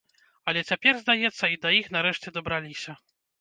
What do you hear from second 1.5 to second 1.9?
і да